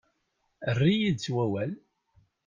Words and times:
Err-iyi-d 0.69 1.19
s 1.25 1.27
wawal. 1.33 1.71